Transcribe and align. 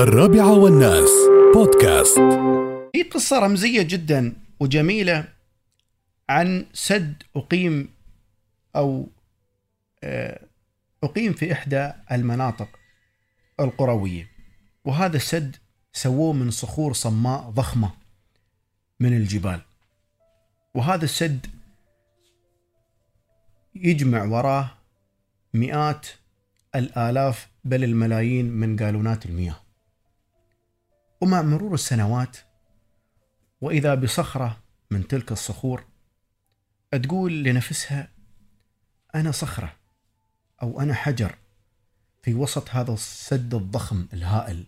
الرابعة 0.00 0.58
والناس. 0.58 1.10
بودكاست. 1.54 2.18
في 2.92 3.02
قصة 3.02 3.38
رمزية 3.38 3.82
جدا 3.82 4.32
وجميلة 4.60 5.24
عن 6.28 6.66
سد 6.72 7.22
أقيم 7.36 7.88
أو 8.76 9.08
آه، 10.04 10.40
أقيم 11.04 11.32
في 11.32 11.52
إحدى 11.52 11.92
المناطق 12.12 12.68
القروية. 13.60 14.30
وهذا 14.84 15.16
السد 15.16 15.56
سووه 15.92 16.32
من 16.32 16.50
صخور 16.50 16.92
صماء 16.92 17.50
ضخمة 17.50 17.90
من 19.00 19.16
الجبال. 19.16 19.60
وهذا 20.74 21.04
السد 21.04 21.46
يجمع 23.74 24.24
وراه 24.24 24.70
مئات 25.54 26.06
الآلاف 26.74 27.48
بل 27.64 27.84
الملايين 27.84 28.50
من 28.50 28.76
جالونات 28.76 29.26
المياه. 29.26 29.69
ومع 31.20 31.42
مرور 31.42 31.74
السنوات 31.74 32.36
وإذا 33.60 33.94
بصخرة 33.94 34.62
من 34.90 35.08
تلك 35.08 35.32
الصخور 35.32 35.84
تقول 37.02 37.44
لنفسها 37.44 38.08
أنا 39.14 39.30
صخرة 39.30 39.76
أو 40.62 40.80
أنا 40.80 40.94
حجر 40.94 41.38
في 42.22 42.34
وسط 42.34 42.70
هذا 42.70 42.94
السد 42.94 43.54
الضخم 43.54 44.06
الهائل. 44.12 44.64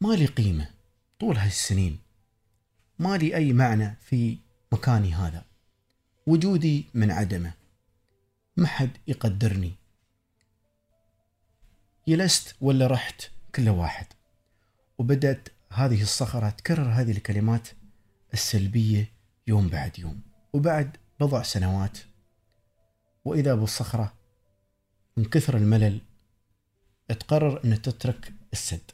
ما 0.00 0.14
لي 0.14 0.26
قيمة 0.26 0.70
طول 1.20 1.36
هالسنين 1.36 1.98
ما 2.98 3.16
لي 3.16 3.36
أي 3.36 3.52
معنى 3.52 3.94
في 4.00 4.38
مكاني 4.72 5.14
هذا. 5.14 5.44
وجودي 6.26 6.84
من 6.94 7.10
عدمه. 7.10 7.52
ما 8.56 8.66
حد 8.66 8.90
يقدرني. 9.06 9.72
جلست 12.08 12.56
ولا 12.60 12.86
رحت 12.86 13.30
كل 13.54 13.68
واحد. 13.68 14.06
وبدأت 14.98 15.48
هذه 15.72 16.02
الصخرة 16.02 16.50
تكرر 16.50 16.88
هذه 16.88 17.10
الكلمات 17.10 17.68
السلبية 18.32 19.12
يوم 19.46 19.68
بعد 19.68 19.98
يوم. 19.98 20.20
وبعد 20.52 20.96
بضع 21.20 21.42
سنوات. 21.42 21.98
وإذا 23.24 23.54
بالصخرة 23.54 24.12
من 25.16 25.24
كثر 25.24 25.56
الملل 25.56 26.00
تقرر 27.08 27.64
أن 27.64 27.82
تترك 27.82 28.32
السد. 28.52 28.90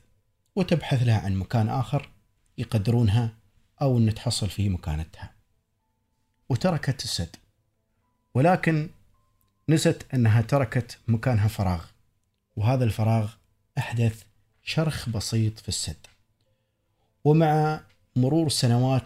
وتبحث 0.57 1.03
لها 1.03 1.21
عن 1.21 1.35
مكان 1.37 1.69
آخر 1.69 2.11
يقدرونها 2.59 3.35
أو 3.83 3.99
أن 3.99 4.15
تحصل 4.15 4.51
فيه 4.51 4.69
مكانتها. 4.69 5.35
وتركت 6.49 7.05
السد. 7.05 7.37
ولكن 8.35 8.91
نست 9.69 10.07
أنها 10.15 10.43
تركت 10.43 10.99
مكانها 11.09 11.49
فراغ. 11.49 11.85
وهذا 12.57 12.85
الفراغ 12.85 13.35
أحدث 13.79 14.25
شرخ 14.65 15.09
بسيط 15.09 15.59
في 15.59 15.69
السد. 15.69 15.97
ومع 17.25 17.81
مرور 18.17 18.49
سنوات 18.49 19.03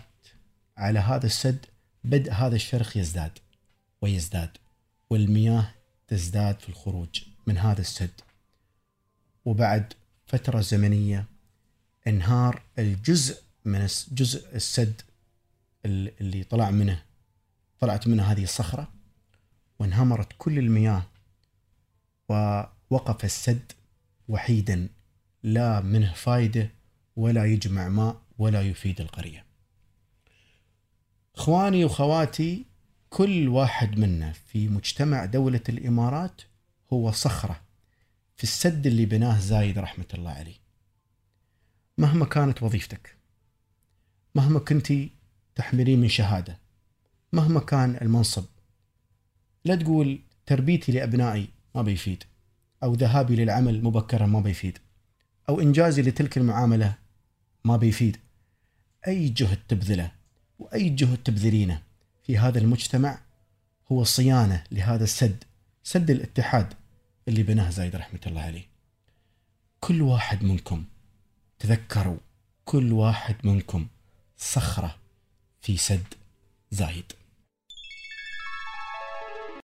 على 0.77 0.99
هذا 0.99 1.27
السد 1.27 1.67
بدأ 2.05 2.33
هذا 2.33 2.57
الشرخ 2.57 2.97
يزداد 2.97 3.39
ويزداد 4.03 4.51
والمياه 5.11 5.75
تزداد 6.09 6.61
في 6.61 6.69
الخروج 6.69 7.23
من 7.47 7.59
هذا 7.59 7.81
السد. 7.81 8.21
وبعد 9.45 9.93
فترة 10.27 10.61
زمنية 10.61 11.25
انهار 12.07 12.63
الجزء 12.79 13.43
من 13.65 13.87
جزء 14.13 14.57
السد 14.57 15.03
اللي 15.85 16.45
طلع 16.45 16.71
منه 16.71 17.03
طلعت 17.81 18.09
منه 18.09 18.23
هذه 18.23 18.43
الصخرة 18.43 18.89
وانهمرت 19.79 20.29
كل 20.39 20.59
المياه 20.59 21.03
ووقف 22.29 23.25
السد 23.25 23.73
وحيدا. 24.29 24.89
لا 25.43 25.81
منه 25.81 26.13
فايدة 26.13 26.71
ولا 27.17 27.45
يجمع 27.45 27.89
ماء 27.89 28.23
ولا 28.39 28.63
يفيد 28.63 29.01
القرية. 29.01 29.45
اخواني 31.37 31.85
وخواتي 31.85 32.67
كل 33.11 33.49
واحد 33.49 33.99
منا 33.99 34.33
في 34.33 34.69
مجتمع 34.69 35.25
دولة 35.25 35.61
الإمارات 35.69 36.43
هو 36.93 37.11
صخرة 37.11 37.61
في 38.37 38.43
السد 38.43 38.87
اللي 38.87 39.07
بناه 39.07 39.39
زايد 39.39 39.79
رحمة 39.79 40.07
الله 40.15 40.31
عليه. 40.31 40.57
مهما 41.99 42.25
كانت 42.25 42.63
وظيفتك 42.63 43.17
مهما 44.35 44.59
كنتي 44.59 45.11
تحملين 45.55 46.01
من 46.01 46.09
شهادة 46.09 46.59
مهما 47.33 47.61
كان 47.61 47.99
المنصب 48.03 48.45
لا 49.65 49.77
تقول 49.77 50.21
تربيتي 50.47 50.93
لأبنائي 50.93 51.49
ما 51.75 51.83
بيفيد 51.83 52.25
أو 52.83 52.95
ذهابي 52.95 53.37
للعمل 53.37 53.85
مبكرا 53.85 54.27
ما 54.27 54.41
بيفيد. 54.41 54.79
أو 55.49 55.61
إنجازي 55.61 56.03
لتلك 56.03 56.39
المعاملة 56.39 56.95
ما 57.65 57.77
بيفيد. 57.77 58.17
أي 59.09 59.29
جهد 59.29 59.59
تبذله 59.69 60.13
وأي 60.59 60.89
جهد 60.89 61.19
تبذلينه 61.23 61.83
في 62.23 62.39
هذا 62.39 62.59
المجتمع 62.59 63.19
هو 63.93 64.05
صيانة 64.05 64.65
لهذا 64.73 65.05
السد 65.05 65.45
سد 65.83 66.11
الاتحاد 66.11 66.75
اللي 67.29 67.43
بناه 67.43 67.71
زايد 67.71 67.97
رحمة 67.97 68.21
الله 68.27 68.41
عليه. 68.41 68.67
كل 69.81 70.03
واحد 70.03 70.45
منكم 70.45 70.85
تذكروا 71.59 72.19
كل 72.65 72.93
واحد 72.93 73.37
منكم 73.45 73.87
صخرة 74.37 74.97
في 75.61 75.77
سد 75.77 76.15
زايد. 76.71 77.13